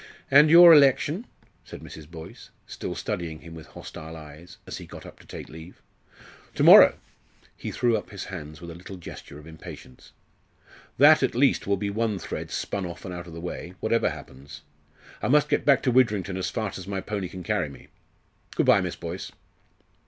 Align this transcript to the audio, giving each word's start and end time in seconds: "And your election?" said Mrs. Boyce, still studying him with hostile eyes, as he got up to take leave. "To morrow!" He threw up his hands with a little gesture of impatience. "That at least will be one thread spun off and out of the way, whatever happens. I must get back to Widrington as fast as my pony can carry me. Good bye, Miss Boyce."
"And 0.31 0.49
your 0.49 0.73
election?" 0.73 1.27
said 1.63 1.81
Mrs. 1.81 2.09
Boyce, 2.09 2.49
still 2.65 2.95
studying 2.95 3.41
him 3.41 3.53
with 3.53 3.67
hostile 3.67 4.15
eyes, 4.15 4.57
as 4.65 4.79
he 4.79 4.87
got 4.87 5.05
up 5.05 5.19
to 5.19 5.27
take 5.27 5.47
leave. 5.47 5.79
"To 6.55 6.63
morrow!" 6.63 6.97
He 7.55 7.69
threw 7.69 7.95
up 7.95 8.09
his 8.09 8.23
hands 8.25 8.59
with 8.61 8.71
a 8.71 8.73
little 8.73 8.95
gesture 8.97 9.37
of 9.37 9.45
impatience. 9.45 10.11
"That 10.97 11.21
at 11.21 11.35
least 11.35 11.67
will 11.67 11.77
be 11.77 11.91
one 11.91 12.17
thread 12.17 12.49
spun 12.49 12.87
off 12.87 13.05
and 13.05 13.13
out 13.13 13.27
of 13.27 13.33
the 13.33 13.39
way, 13.41 13.75
whatever 13.79 14.09
happens. 14.09 14.63
I 15.21 15.27
must 15.27 15.49
get 15.49 15.65
back 15.65 15.83
to 15.83 15.91
Widrington 15.91 16.35
as 16.35 16.49
fast 16.49 16.79
as 16.79 16.87
my 16.87 16.99
pony 17.01 17.29
can 17.29 17.43
carry 17.43 17.69
me. 17.69 17.87
Good 18.55 18.65
bye, 18.65 18.81
Miss 18.81 18.95
Boyce." 18.95 19.31